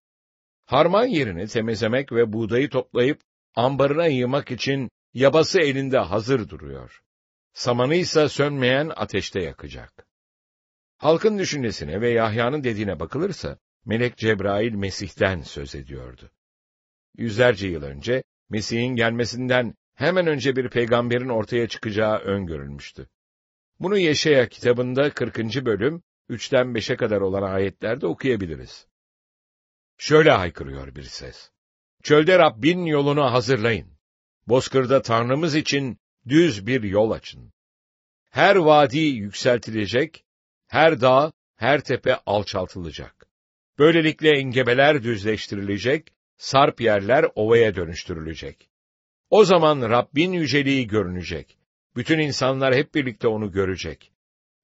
Harman 0.66 1.06
yerini 1.06 1.46
temizlemek 1.46 2.12
ve 2.12 2.32
buğdayı 2.32 2.70
toplayıp 2.70 3.20
ambarına 3.54 4.06
yığmak 4.06 4.50
için 4.50 4.90
yabası 5.14 5.60
elinde 5.60 5.98
hazır 5.98 6.48
duruyor. 6.48 7.02
Samanı 7.52 7.94
ise 7.94 8.28
sönmeyen 8.28 8.92
ateşte 8.96 9.42
yakacak. 9.42 10.06
Halkın 10.96 11.38
düşüncesine 11.38 12.00
ve 12.00 12.10
Yahya'nın 12.10 12.64
dediğine 12.64 13.00
bakılırsa, 13.00 13.58
Melek 13.84 14.16
Cebrail 14.16 14.74
Mesih'ten 14.74 15.42
söz 15.42 15.74
ediyordu. 15.74 16.30
Yüzlerce 17.16 17.68
yıl 17.68 17.82
önce, 17.82 18.22
Mesih'in 18.50 18.96
gelmesinden 18.96 19.74
hemen 20.02 20.26
önce 20.26 20.56
bir 20.56 20.68
peygamberin 20.68 21.28
ortaya 21.28 21.68
çıkacağı 21.68 22.18
öngörülmüştü. 22.18 23.08
Bunu 23.80 23.98
Yeşaya 23.98 24.48
kitabında 24.48 25.10
40. 25.10 25.38
bölüm, 25.38 26.02
3'ten 26.30 26.66
5'e 26.66 26.96
kadar 26.96 27.20
olan 27.20 27.42
ayetlerde 27.42 28.06
okuyabiliriz. 28.06 28.86
Şöyle 29.98 30.30
haykırıyor 30.30 30.94
bir 30.94 31.02
ses. 31.02 31.50
Çölde 32.02 32.38
Rabbin 32.38 32.84
yolunu 32.84 33.32
hazırlayın. 33.32 33.98
Bozkırda 34.48 35.02
Tanrımız 35.02 35.54
için 35.54 35.98
düz 36.28 36.66
bir 36.66 36.82
yol 36.82 37.10
açın. 37.10 37.52
Her 38.30 38.56
vadi 38.56 38.98
yükseltilecek, 38.98 40.24
her 40.66 41.00
dağ, 41.00 41.32
her 41.56 41.80
tepe 41.80 42.16
alçaltılacak. 42.26 43.26
Böylelikle 43.78 44.38
engebeler 44.38 45.02
düzleştirilecek, 45.02 46.12
sarp 46.36 46.80
yerler 46.80 47.26
ovaya 47.34 47.74
dönüştürülecek. 47.74 48.71
O 49.32 49.44
zaman 49.44 49.90
Rabbin 49.90 50.32
yüceliği 50.32 50.86
görünecek. 50.86 51.58
Bütün 51.96 52.18
insanlar 52.18 52.74
hep 52.74 52.94
birlikte 52.94 53.28
onu 53.28 53.52
görecek. 53.52 54.12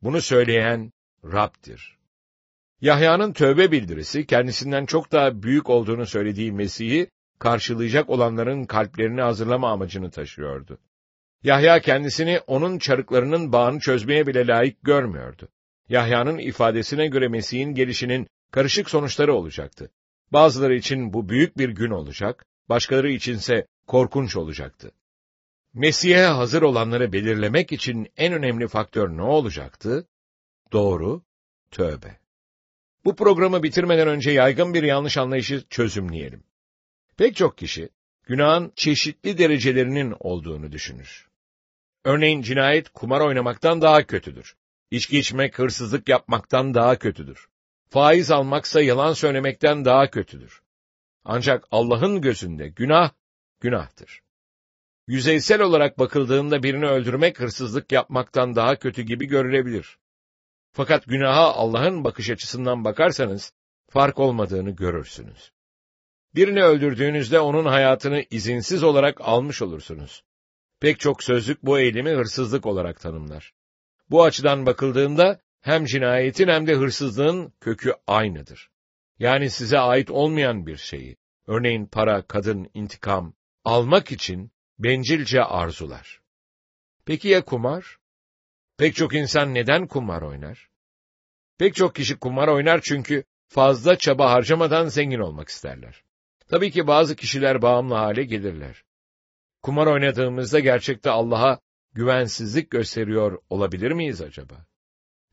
Bunu 0.02 0.20
söyleyen 0.20 0.92
Rab'dir. 1.24 1.98
Yahya'nın 2.80 3.32
tövbe 3.32 3.72
bildirisi 3.72 4.26
kendisinden 4.26 4.86
çok 4.86 5.12
daha 5.12 5.42
büyük 5.42 5.70
olduğunu 5.70 6.06
söylediği 6.06 6.52
Mesih'i 6.52 7.10
karşılayacak 7.38 8.10
olanların 8.10 8.64
kalplerini 8.64 9.20
hazırlama 9.20 9.70
amacını 9.72 10.10
taşıyordu. 10.10 10.78
Yahya 11.42 11.80
kendisini 11.80 12.40
onun 12.46 12.78
çarıklarının 12.78 13.52
bağını 13.52 13.80
çözmeye 13.80 14.26
bile 14.26 14.46
layık 14.46 14.82
görmüyordu. 14.82 15.48
Yahya'nın 15.88 16.38
ifadesine 16.38 17.06
göre 17.06 17.28
Mesih'in 17.28 17.74
gelişinin 17.74 18.26
karışık 18.50 18.90
sonuçları 18.90 19.34
olacaktı. 19.34 19.90
Bazıları 20.32 20.74
için 20.74 21.12
bu 21.12 21.28
büyük 21.28 21.58
bir 21.58 21.68
gün 21.68 21.90
olacak, 21.90 22.44
başkaları 22.68 23.10
içinse 23.10 23.66
korkunç 23.88 24.36
olacaktı. 24.36 24.92
Mesih'e 25.74 26.24
hazır 26.26 26.62
olanları 26.62 27.12
belirlemek 27.12 27.72
için 27.72 28.08
en 28.16 28.32
önemli 28.32 28.68
faktör 28.68 29.08
ne 29.08 29.22
olacaktı? 29.22 30.08
Doğru, 30.72 31.22
tövbe. 31.70 32.20
Bu 33.04 33.16
programı 33.16 33.62
bitirmeden 33.62 34.08
önce 34.08 34.30
yaygın 34.30 34.74
bir 34.74 34.82
yanlış 34.82 35.16
anlayışı 35.16 35.64
çözümleyelim. 35.70 36.44
Pek 37.16 37.36
çok 37.36 37.58
kişi, 37.58 37.88
günahın 38.22 38.72
çeşitli 38.76 39.38
derecelerinin 39.38 40.14
olduğunu 40.20 40.72
düşünür. 40.72 41.28
Örneğin 42.04 42.42
cinayet 42.42 42.88
kumar 42.88 43.20
oynamaktan 43.20 43.80
daha 43.80 44.06
kötüdür. 44.06 44.56
İçki 44.90 45.18
içmek 45.18 45.58
hırsızlık 45.58 46.08
yapmaktan 46.08 46.74
daha 46.74 46.98
kötüdür. 46.98 47.48
Faiz 47.90 48.30
almaksa 48.30 48.80
yalan 48.80 49.12
söylemekten 49.12 49.84
daha 49.84 50.10
kötüdür. 50.10 50.62
Ancak 51.24 51.64
Allah'ın 51.70 52.20
gözünde 52.20 52.68
günah, 52.68 53.10
günahtır. 53.60 54.22
Yüzeysel 55.06 55.60
olarak 55.60 55.98
bakıldığında 55.98 56.62
birini 56.62 56.86
öldürmek 56.86 57.40
hırsızlık 57.40 57.92
yapmaktan 57.92 58.56
daha 58.56 58.76
kötü 58.76 59.02
gibi 59.02 59.26
görülebilir. 59.26 59.98
Fakat 60.72 61.06
günaha 61.06 61.54
Allah'ın 61.54 62.04
bakış 62.04 62.30
açısından 62.30 62.84
bakarsanız, 62.84 63.52
fark 63.90 64.18
olmadığını 64.18 64.70
görürsünüz. 64.70 65.52
Birini 66.34 66.62
öldürdüğünüzde 66.62 67.40
onun 67.40 67.64
hayatını 67.64 68.24
izinsiz 68.30 68.82
olarak 68.82 69.20
almış 69.20 69.62
olursunuz. 69.62 70.24
Pek 70.80 71.00
çok 71.00 71.22
sözlük 71.22 71.62
bu 71.62 71.78
eylemi 71.78 72.10
hırsızlık 72.10 72.66
olarak 72.66 73.00
tanımlar. 73.00 73.52
Bu 74.10 74.24
açıdan 74.24 74.66
bakıldığında 74.66 75.40
hem 75.60 75.84
cinayetin 75.84 76.48
hem 76.48 76.66
de 76.66 76.74
hırsızlığın 76.74 77.52
kökü 77.60 77.94
aynıdır. 78.06 78.70
Yani 79.18 79.50
size 79.50 79.78
ait 79.78 80.10
olmayan 80.10 80.66
bir 80.66 80.76
şeyi, 80.76 81.16
örneğin 81.46 81.86
para, 81.86 82.22
kadın, 82.22 82.70
intikam, 82.74 83.34
almak 83.68 84.12
için 84.12 84.50
bencilce 84.78 85.44
arzular. 85.44 86.20
Peki 87.04 87.28
ya 87.28 87.44
kumar? 87.44 87.98
Pek 88.78 88.94
çok 88.94 89.14
insan 89.14 89.54
neden 89.54 89.86
kumar 89.86 90.22
oynar? 90.22 90.68
Pek 91.58 91.74
çok 91.74 91.94
kişi 91.94 92.18
kumar 92.18 92.48
oynar 92.48 92.80
çünkü 92.82 93.24
fazla 93.48 93.98
çaba 93.98 94.30
harcamadan 94.30 94.86
zengin 94.86 95.18
olmak 95.18 95.48
isterler. 95.48 96.02
Tabii 96.48 96.70
ki 96.70 96.86
bazı 96.86 97.16
kişiler 97.16 97.62
bağımlı 97.62 97.94
hale 97.94 98.24
gelirler. 98.24 98.84
Kumar 99.62 99.86
oynadığımızda 99.86 100.60
gerçekte 100.60 101.10
Allah'a 101.10 101.60
güvensizlik 101.92 102.70
gösteriyor 102.70 103.38
olabilir 103.50 103.90
miyiz 103.90 104.20
acaba? 104.20 104.66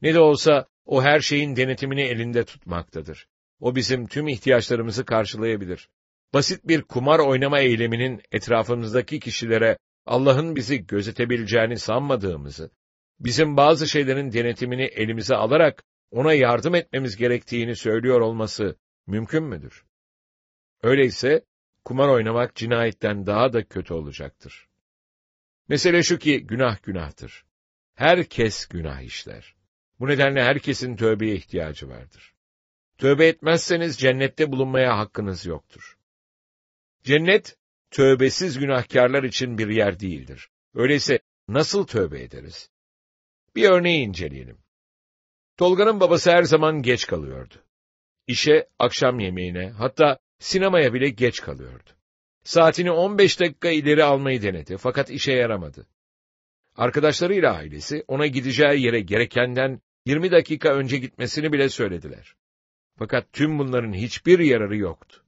Ne 0.01 0.13
de 0.13 0.19
olsa 0.19 0.67
o 0.85 1.03
her 1.03 1.19
şeyin 1.19 1.55
denetimini 1.55 2.01
elinde 2.01 2.45
tutmaktadır. 2.45 3.27
O 3.59 3.75
bizim 3.75 4.07
tüm 4.07 4.27
ihtiyaçlarımızı 4.27 5.05
karşılayabilir. 5.05 5.89
Basit 6.35 6.67
bir 6.67 6.81
kumar 6.81 7.19
oynama 7.19 7.59
eyleminin 7.59 8.21
etrafımızdaki 8.31 9.19
kişilere 9.19 9.77
Allah'ın 10.05 10.55
bizi 10.55 10.87
gözetebileceğini 10.87 11.79
sanmadığımızı, 11.79 12.71
bizim 13.19 13.57
bazı 13.57 13.87
şeylerin 13.87 14.31
denetimini 14.31 14.83
elimize 14.83 15.35
alarak 15.35 15.83
ona 16.11 16.33
yardım 16.33 16.75
etmemiz 16.75 17.15
gerektiğini 17.15 17.75
söylüyor 17.75 18.21
olması 18.21 18.77
mümkün 19.07 19.43
müdür? 19.43 19.85
Öyleyse 20.83 21.45
kumar 21.85 22.07
oynamak 22.07 22.55
cinayetten 22.55 23.25
daha 23.25 23.53
da 23.53 23.63
kötü 23.63 23.93
olacaktır. 23.93 24.67
Mesele 25.67 26.03
şu 26.03 26.19
ki 26.19 26.47
günah 26.47 26.83
günahtır. 26.83 27.45
Herkes 27.93 28.65
günah 28.65 29.01
işler. 29.01 29.55
Bu 29.99 30.07
nedenle 30.07 30.43
herkesin 30.43 30.95
tövbeye 30.95 31.35
ihtiyacı 31.35 31.89
vardır. 31.89 32.33
Tövbe 32.97 33.27
etmezseniz 33.27 33.97
cennette 33.97 34.51
bulunmaya 34.51 34.97
hakkınız 34.97 35.45
yoktur. 35.45 35.94
Cennet, 37.05 37.57
tövbesiz 37.91 38.59
günahkarlar 38.59 39.23
için 39.23 39.57
bir 39.57 39.67
yer 39.67 39.99
değildir. 39.99 40.49
Öyleyse 40.73 41.19
nasıl 41.47 41.87
tövbe 41.87 42.21
ederiz? 42.21 42.69
Bir 43.55 43.69
örneği 43.69 44.05
inceleyelim. 44.07 44.57
Tolga'nın 45.57 45.99
babası 45.99 46.31
her 46.31 46.43
zaman 46.43 46.81
geç 46.81 47.07
kalıyordu. 47.07 47.53
İşe, 48.27 48.67
akşam 48.79 49.19
yemeğine, 49.19 49.69
hatta 49.69 50.19
sinemaya 50.39 50.93
bile 50.93 51.09
geç 51.09 51.41
kalıyordu. 51.41 51.89
Saatini 52.43 52.91
15 52.91 53.39
dakika 53.39 53.69
ileri 53.69 54.03
almayı 54.03 54.41
denedi 54.41 54.77
fakat 54.77 55.09
işe 55.09 55.31
yaramadı. 55.31 55.87
Arkadaşlarıyla 56.75 57.53
ailesi 57.53 58.03
ona 58.07 58.27
gideceği 58.27 58.85
yere 58.85 58.99
gerekenden 58.99 59.81
20 60.05 60.31
dakika 60.31 60.73
önce 60.73 60.97
gitmesini 60.97 61.53
bile 61.53 61.69
söylediler. 61.69 62.35
Fakat 62.97 63.33
tüm 63.33 63.59
bunların 63.59 63.93
hiçbir 63.93 64.39
yararı 64.39 64.77
yoktu. 64.77 65.21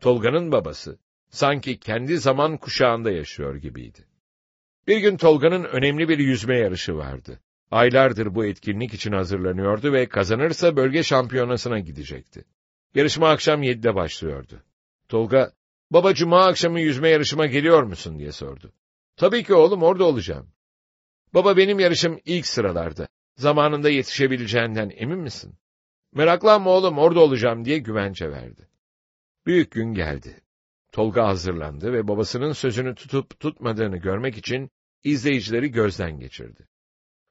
Tolga'nın 0.00 0.52
babası 0.52 0.98
sanki 1.36 1.78
kendi 1.78 2.18
zaman 2.18 2.56
kuşağında 2.56 3.10
yaşıyor 3.10 3.56
gibiydi. 3.56 4.04
Bir 4.86 4.98
gün 4.98 5.16
Tolga'nın 5.16 5.64
önemli 5.64 6.08
bir 6.08 6.18
yüzme 6.18 6.58
yarışı 6.58 6.96
vardı. 6.96 7.40
Aylardır 7.70 8.34
bu 8.34 8.46
etkinlik 8.46 8.94
için 8.94 9.12
hazırlanıyordu 9.12 9.92
ve 9.92 10.08
kazanırsa 10.08 10.76
bölge 10.76 11.02
şampiyonasına 11.02 11.78
gidecekti. 11.78 12.44
Yarışma 12.94 13.30
akşam 13.30 13.62
7'de 13.62 13.94
başlıyordu. 13.94 14.62
Tolga, 15.08 15.52
baba 15.90 16.14
cuma 16.14 16.46
akşamı 16.46 16.80
yüzme 16.80 17.08
yarışıma 17.08 17.46
geliyor 17.46 17.82
musun 17.82 18.18
diye 18.18 18.32
sordu. 18.32 18.72
Tabii 19.16 19.44
ki 19.44 19.54
oğlum 19.54 19.82
orada 19.82 20.04
olacağım. 20.04 20.48
Baba 21.34 21.56
benim 21.56 21.78
yarışım 21.78 22.18
ilk 22.24 22.46
sıralarda. 22.46 23.08
Zamanında 23.36 23.90
yetişebileceğinden 23.90 24.92
emin 24.96 25.18
misin? 25.18 25.54
Meraklanma 26.14 26.70
oğlum 26.70 26.98
orada 26.98 27.20
olacağım 27.20 27.64
diye 27.64 27.78
güvence 27.78 28.30
verdi. 28.30 28.68
Büyük 29.46 29.70
gün 29.70 29.94
geldi. 29.94 30.45
Tolga 30.92 31.26
hazırlandı 31.26 31.92
ve 31.92 32.08
babasının 32.08 32.52
sözünü 32.52 32.94
tutup 32.94 33.40
tutmadığını 33.40 33.96
görmek 33.96 34.36
için 34.38 34.70
izleyicileri 35.04 35.70
gözden 35.70 36.18
geçirdi. 36.18 36.68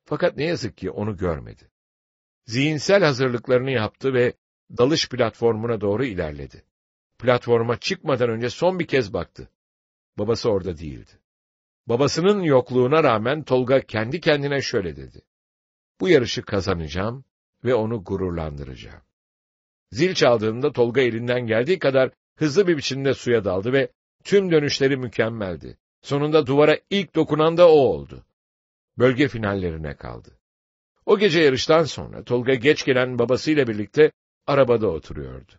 Fakat 0.05 0.37
ne 0.37 0.45
yazık 0.45 0.77
ki 0.77 0.91
onu 0.91 1.17
görmedi. 1.17 1.71
Zihinsel 2.45 3.03
hazırlıklarını 3.03 3.71
yaptı 3.71 4.13
ve 4.13 4.33
dalış 4.77 5.09
platformuna 5.09 5.81
doğru 5.81 6.05
ilerledi. 6.05 6.63
Platforma 7.19 7.79
çıkmadan 7.79 8.29
önce 8.29 8.49
son 8.49 8.79
bir 8.79 8.87
kez 8.87 9.13
baktı. 9.13 9.49
Babası 10.17 10.49
orada 10.49 10.77
değildi. 10.77 11.11
Babasının 11.87 12.41
yokluğuna 12.41 13.03
rağmen 13.03 13.43
Tolga 13.43 13.81
kendi 13.81 14.19
kendine 14.19 14.61
şöyle 14.61 14.95
dedi. 14.95 15.21
Bu 15.99 16.09
yarışı 16.09 16.41
kazanacağım 16.41 17.25
ve 17.63 17.75
onu 17.75 18.03
gururlandıracağım. 18.03 19.01
Zil 19.91 20.13
çaldığında 20.13 20.71
Tolga 20.71 21.01
elinden 21.01 21.47
geldiği 21.47 21.79
kadar 21.79 22.11
hızlı 22.35 22.67
bir 22.67 22.77
biçimde 22.77 23.13
suya 23.13 23.45
daldı 23.45 23.73
ve 23.73 23.91
tüm 24.23 24.51
dönüşleri 24.51 24.97
mükemmeldi. 24.97 25.77
Sonunda 26.01 26.47
duvara 26.47 26.77
ilk 26.89 27.15
dokunan 27.15 27.57
da 27.57 27.69
o 27.69 27.75
oldu. 27.75 28.25
Bölge 28.97 29.27
finallerine 29.27 29.95
kaldı. 29.95 30.39
O 31.05 31.17
gece 31.17 31.39
yarıştan 31.39 31.83
sonra 31.83 32.23
Tolga 32.23 32.53
geç 32.53 32.85
gelen 32.85 33.19
babasıyla 33.19 33.67
birlikte 33.67 34.11
arabada 34.47 34.87
oturuyordu. 34.87 35.51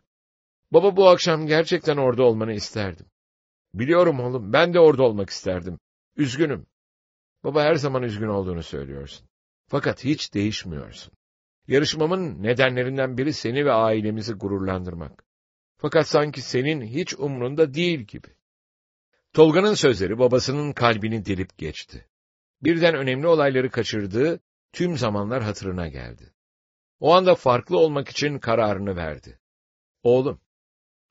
Baba 0.70 0.96
bu 0.96 1.08
akşam 1.08 1.46
gerçekten 1.46 1.96
orada 1.96 2.22
olmanı 2.22 2.52
isterdim. 2.52 3.06
Biliyorum 3.74 4.20
oğlum, 4.20 4.52
ben 4.52 4.74
de 4.74 4.80
orada 4.80 5.02
olmak 5.02 5.30
isterdim. 5.30 5.78
Üzgünüm. 6.16 6.66
Baba 7.44 7.62
her 7.62 7.74
zaman 7.74 8.02
üzgün 8.02 8.28
olduğunu 8.28 8.62
söylüyorsun. 8.62 9.28
Fakat 9.68 10.04
hiç 10.04 10.34
değişmiyorsun. 10.34 11.12
Yarışmamın 11.68 12.42
nedenlerinden 12.42 13.18
biri 13.18 13.32
seni 13.32 13.64
ve 13.64 13.72
ailemizi 13.72 14.32
gururlandırmak. 14.32 15.25
Fakat 15.78 16.08
sanki 16.08 16.42
senin 16.42 16.82
hiç 16.82 17.14
umrunda 17.14 17.74
değil 17.74 18.00
gibi. 18.00 18.28
Tolga'nın 19.32 19.74
sözleri 19.74 20.18
babasının 20.18 20.72
kalbini 20.72 21.26
delip 21.26 21.58
geçti. 21.58 22.08
Birden 22.62 22.94
önemli 22.94 23.26
olayları 23.26 23.70
kaçırdığı 23.70 24.40
tüm 24.72 24.98
zamanlar 24.98 25.42
hatırına 25.42 25.88
geldi. 25.88 26.34
O 27.00 27.14
anda 27.14 27.34
farklı 27.34 27.78
olmak 27.78 28.08
için 28.08 28.38
kararını 28.38 28.96
verdi. 28.96 29.40
Oğlum, 30.02 30.40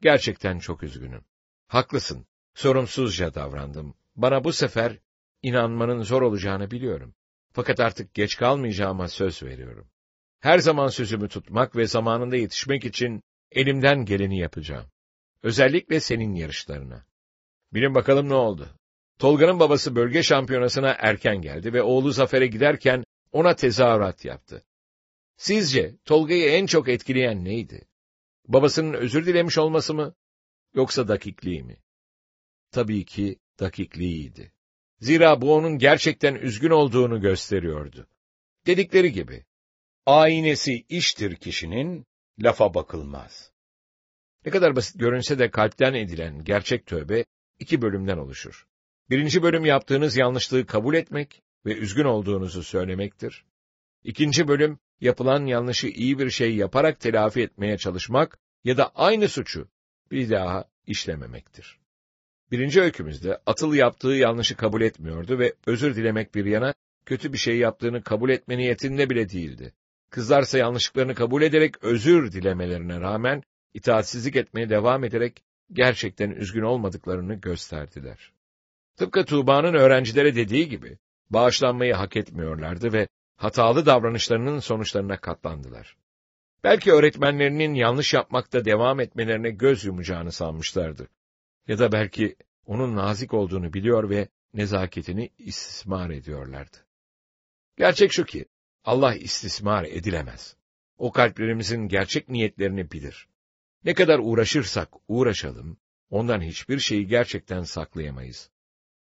gerçekten 0.02 0.60
çok 0.60 0.84
üzgünüm. 0.84 1.26
Haklısın, 1.68 2.28
sorumsuzca 2.54 3.34
davrandım. 3.34 3.96
Bana 4.16 4.44
bu 4.44 4.54
sefer 4.54 5.00
inanmanın 5.42 6.02
zor 6.02 6.22
olacağını 6.22 6.72
biliyorum. 6.72 7.16
Fakat 7.54 7.80
artık 7.80 8.14
geç 8.14 8.38
kalmayacağıma 8.38 9.08
söz 9.08 9.44
veriyorum. 9.44 9.90
Her 10.40 10.60
zaman 10.60 10.88
sözümü 10.88 11.30
tutmak 11.30 11.76
ve 11.76 11.88
zamanında 11.88 12.36
yetişmek 12.36 12.86
için 12.86 13.24
elimden 13.52 14.06
geleni 14.06 14.40
yapacağım. 14.40 14.86
Özellikle 15.44 16.00
senin 16.00 16.36
yarışlarına. 16.36 17.06
Bilin 17.74 17.96
bakalım 17.96 18.30
ne 18.30 18.34
oldu? 18.34 18.70
Tolga'nın 19.20 19.60
babası 19.60 19.96
bölge 19.96 20.24
şampiyonasına 20.24 20.96
erken 21.00 21.42
geldi 21.42 21.74
ve 21.74 21.82
oğlu 21.82 22.12
Zafer'e 22.12 22.48
giderken 22.48 23.04
ona 23.32 23.56
tezahürat 23.56 24.26
yaptı. 24.26 24.66
Sizce 25.38 25.96
Tolga'yı 26.06 26.50
en 26.50 26.66
çok 26.66 26.90
etkileyen 26.90 27.46
neydi? 27.46 27.88
Babasının 28.48 28.94
özür 28.94 29.26
dilemiş 29.26 29.58
olması 29.58 29.94
mı? 29.94 30.16
Yoksa 30.74 31.08
dakikliği 31.08 31.64
mi? 31.64 31.78
Tabii 32.72 33.06
ki 33.06 33.40
dakikliğiydi. 33.60 34.52
Zira 35.00 35.42
bu 35.42 35.54
onun 35.54 35.78
gerçekten 35.78 36.36
üzgün 36.36 36.70
olduğunu 36.70 37.22
gösteriyordu. 37.22 38.08
Dedikleri 38.66 39.12
gibi, 39.12 39.46
Aynesi 40.06 40.86
iştir 40.90 41.36
kişinin, 41.36 42.06
lafa 42.40 42.74
bakılmaz. 42.74 43.52
Ne 44.46 44.52
kadar 44.52 44.76
basit 44.76 45.00
görünse 45.00 45.40
de 45.40 45.52
kalpten 45.52 45.94
edilen 45.94 46.44
gerçek 46.44 46.86
tövbe 46.86 47.26
iki 47.60 47.82
bölümden 47.82 48.18
oluşur. 48.18 48.68
Birinci 49.10 49.44
bölüm 49.44 49.66
yaptığınız 49.66 50.18
yanlışlığı 50.18 50.66
kabul 50.66 50.96
etmek 50.96 51.44
ve 51.66 51.76
üzgün 51.76 52.06
olduğunuzu 52.06 52.64
söylemektir. 52.64 53.46
İkinci 54.04 54.48
bölüm, 54.48 54.80
yapılan 55.02 55.46
yanlışı 55.46 55.88
iyi 55.88 56.20
bir 56.20 56.30
şey 56.30 56.56
yaparak 56.56 57.00
telafi 57.00 57.42
etmeye 57.42 57.78
çalışmak 57.78 58.38
ya 58.64 58.78
da 58.78 58.92
aynı 58.96 59.28
suçu 59.28 59.68
bir 60.12 60.30
daha 60.30 60.66
işlememektir. 60.88 61.80
Birinci 62.52 62.82
öykümüzde 62.82 63.42
Atıl 63.46 63.74
yaptığı 63.74 64.08
yanlışı 64.08 64.56
kabul 64.56 64.82
etmiyordu 64.82 65.40
ve 65.40 65.54
özür 65.66 65.96
dilemek 65.96 66.36
bir 66.36 66.46
yana, 66.46 66.74
kötü 67.06 67.34
bir 67.34 67.38
şey 67.38 67.58
yaptığını 67.58 68.04
kabul 68.04 68.30
etme 68.30 68.58
niyetinde 68.58 69.10
bile 69.10 69.30
değildi. 69.30 69.74
Kızlarsa 70.16 70.58
yanlışlıklarını 70.58 71.16
kabul 71.16 71.42
ederek 71.42 71.84
özür 71.84 72.32
dilemelerine 72.32 73.00
rağmen, 73.00 73.44
itaatsizlik 73.74 74.36
etmeye 74.36 74.70
devam 74.70 75.04
ederek 75.04 75.44
gerçekten 75.74 76.32
üzgün 76.32 76.62
olmadıklarını 76.62 77.34
gösterdiler. 77.34 78.32
Tıpkı 78.98 79.26
Tuğba'nın 79.26 79.74
öğrencilere 79.74 80.36
dediği 80.36 80.70
gibi, 80.70 80.98
bağışlanmayı 81.30 81.94
hak 81.94 82.16
etmiyorlardı 82.18 82.94
ve 82.94 83.08
hatalı 83.36 83.86
davranışlarının 83.86 84.60
sonuçlarına 84.60 85.18
katlandılar. 85.18 85.98
Belki 86.64 86.92
öğretmenlerinin 86.92 87.74
yanlış 87.74 88.14
yapmakta 88.14 88.66
devam 88.66 89.00
etmelerine 89.00 89.50
göz 89.50 89.86
yumacağını 89.86 90.32
sanmışlardı. 90.32 91.08
Ya 91.68 91.80
da 91.80 91.92
belki 91.92 92.36
onun 92.66 92.96
nazik 92.96 93.34
olduğunu 93.34 93.74
biliyor 93.74 94.10
ve 94.10 94.28
nezaketini 94.54 95.30
istismar 95.38 96.10
ediyorlardı. 96.10 96.78
Gerçek 97.78 98.12
şu 98.12 98.26
ki, 98.26 98.46
Allah 98.86 99.16
istismar 99.16 99.84
edilemez. 99.84 100.56
O 100.98 101.12
kalplerimizin 101.12 101.88
gerçek 101.88 102.30
niyetlerini 102.30 102.92
bilir. 102.92 103.28
Ne 103.84 103.94
kadar 103.94 104.20
uğraşırsak 104.20 104.90
uğraşalım, 105.08 105.78
ondan 106.10 106.42
hiçbir 106.42 106.80
şeyi 106.80 107.08
gerçekten 107.08 107.64
saklayamayız. 107.64 108.50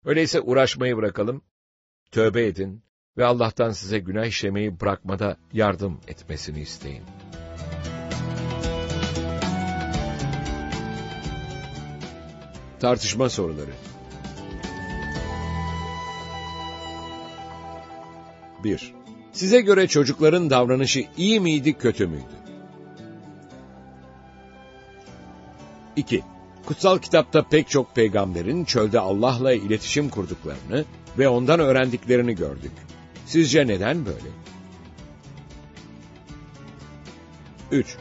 Öyleyse 0.04 0.40
uğraşmayı 0.40 0.96
bırakalım, 0.96 1.42
tövbe 2.10 2.46
edin 2.46 2.82
ve 3.16 3.24
Allah'tan 3.24 3.70
size 3.70 3.98
günah 3.98 4.26
işlemeyi 4.26 4.80
bırakmada 4.80 5.36
yardım 5.52 6.00
etmesini 6.08 6.60
isteyin. 6.60 7.02
Tartışma 12.80 13.28
soruları 13.28 13.72
1. 18.64 18.99
Size 19.32 19.60
göre 19.60 19.86
çocukların 19.86 20.50
davranışı 20.50 21.04
iyi 21.16 21.40
miydi, 21.40 21.72
kötü 21.72 22.06
müydü? 22.06 22.24
2. 25.96 26.22
Kutsal 26.66 26.98
kitapta 26.98 27.42
pek 27.42 27.68
çok 27.68 27.94
peygamberin 27.94 28.64
çölde 28.64 29.00
Allah'la 29.00 29.52
iletişim 29.52 30.08
kurduklarını 30.08 30.84
ve 31.18 31.28
ondan 31.28 31.60
öğrendiklerini 31.60 32.34
gördük. 32.34 32.72
Sizce 33.26 33.66
neden 33.66 34.06
böyle? 34.06 34.28
3. 37.70 37.96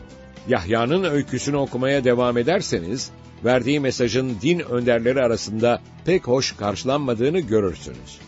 Yahya'nın 0.48 1.04
öyküsünü 1.04 1.56
okumaya 1.58 2.04
devam 2.04 2.38
ederseniz, 2.38 3.12
verdiği 3.46 3.80
mesajın 3.80 4.38
din 4.42 4.60
önderleri 4.60 5.22
arasında 5.22 5.82
pek 6.06 6.28
hoş 6.28 6.52
karşılanmadığını 6.52 7.40
görürsünüz. 7.40 8.20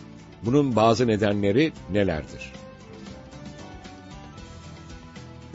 Bunun 0.42 0.76
bazı 0.76 1.06
nedenleri 1.06 1.72
nelerdir? 1.92 2.52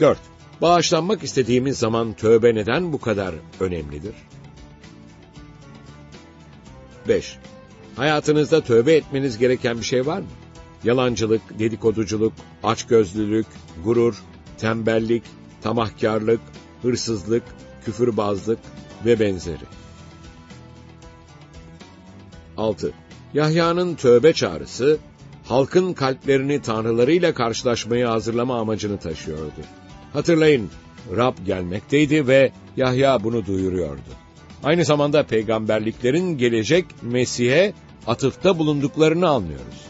4. 0.00 0.18
Bağışlanmak 0.60 1.22
istediğimiz 1.24 1.78
zaman 1.78 2.12
tövbe 2.12 2.54
neden 2.54 2.92
bu 2.92 3.00
kadar 3.00 3.34
önemlidir? 3.60 4.14
5. 7.08 7.38
Hayatınızda 7.96 8.60
tövbe 8.60 8.94
etmeniz 8.94 9.38
gereken 9.38 9.78
bir 9.78 9.84
şey 9.84 10.06
var 10.06 10.18
mı? 10.18 10.26
Yalancılık, 10.84 11.58
dedikoduculuk, 11.58 12.32
açgözlülük, 12.62 13.46
gurur, 13.84 14.22
tembellik, 14.58 15.22
tamahkarlık, 15.62 16.40
hırsızlık, 16.82 17.42
küfürbazlık 17.84 18.58
ve 19.04 19.20
benzeri. 19.20 19.64
6. 22.56 22.92
Yahya'nın 23.34 23.94
tövbe 23.94 24.32
çağrısı, 24.32 24.98
halkın 25.44 25.92
kalplerini 25.92 26.62
tanrılarıyla 26.62 27.34
karşılaşmaya 27.34 28.10
hazırlama 28.10 28.60
amacını 28.60 28.98
taşıyordu. 28.98 29.60
Hatırlayın, 30.12 30.70
Rab 31.16 31.34
gelmekteydi 31.46 32.26
ve 32.26 32.52
Yahya 32.76 33.24
bunu 33.24 33.46
duyuruyordu. 33.46 34.00
Aynı 34.64 34.84
zamanda 34.84 35.22
peygamberliklerin 35.22 36.38
gelecek 36.38 36.84
Mesih'e 37.02 37.72
atıfta 38.06 38.58
bulunduklarını 38.58 39.28
anlıyoruz. 39.28 39.86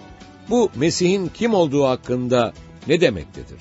Bu 0.50 0.70
Mesih'in 0.76 1.30
kim 1.34 1.54
olduğu 1.54 1.84
hakkında 1.84 2.52
ne 2.86 3.00
demektedir? 3.00 3.58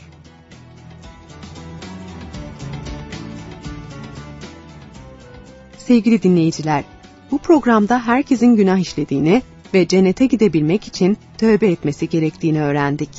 Sevgili 5.78 6.24
dinleyiciler, 6.24 6.84
bu 7.32 7.38
programda 7.38 8.00
herkesin 8.00 8.56
günah 8.56 8.78
işlediğini 8.78 9.41
ve 9.74 9.88
cennete 9.88 10.26
gidebilmek 10.26 10.88
için 10.88 11.17
tövbe 11.38 11.67
etmesi 11.67 12.10
gerektiğini 12.10 12.62
öğrendik. 12.62 13.10